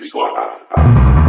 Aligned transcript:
Pixel. 0.00 1.27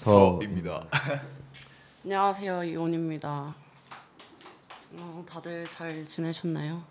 서 0.00 0.38
서입니다. 0.40 0.86
안녕하세요 2.04 2.64
이온입니다. 2.64 3.54
어, 4.94 5.24
다들 5.28 5.68
잘 5.68 6.06
지내셨나요? 6.06 6.82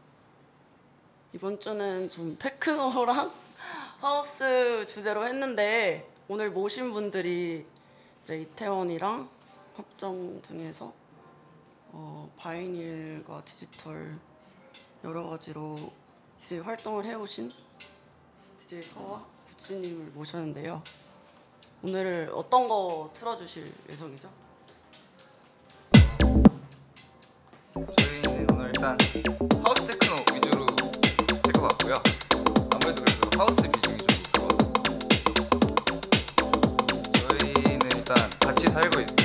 이번 1.34 1.60
주는 1.60 2.08
좀 2.12 2.38
테크노랑 2.38 3.32
하우스 4.00 4.86
주제로 4.86 5.26
했는데 5.26 6.08
오늘 6.28 6.52
모신 6.52 6.94
분들이 6.94 7.66
이제 8.24 8.42
이태원이랑 8.42 9.28
합정 9.76 10.40
등에서 10.44 10.94
어, 11.92 12.32
바이닐과 12.38 13.44
디지털 13.44 14.20
여러 15.04 15.28
가지로 15.30 15.92
DJ 16.44 16.60
활동을 16.60 17.06
해오신 17.06 17.52
DJ 18.60 18.84
서와 18.84 19.26
구치님을 19.48 20.12
모셨는데요. 20.12 20.84
오늘 21.82 22.30
어떤 22.34 22.68
거 22.68 23.10
틀어주실 23.14 23.72
예정이죠? 23.90 24.30
저희는 27.74 28.48
오늘 28.52 28.66
일단 28.76 28.98
하우스 29.64 29.86
테크노 29.88 30.16
위주로 30.34 30.66
될 30.66 31.54
것 31.54 31.62
같고요. 31.70 31.96
아무래도 32.74 33.04
그래서 33.04 33.22
하우스 33.38 33.62
비중이 33.62 33.98
좀 33.98 34.08
들어왔습니다. 34.34 34.84
저희는 37.28 37.80
일단 37.96 38.30
같이 38.40 38.68
살고 38.68 39.00
있고 39.02 39.19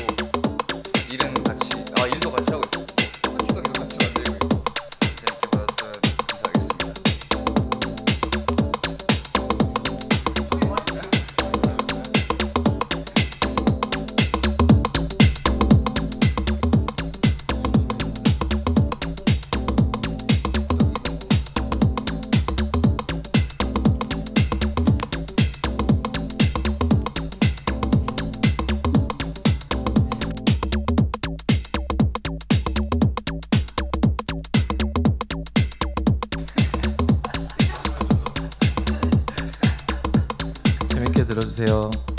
안녕하세요. 41.66 42.13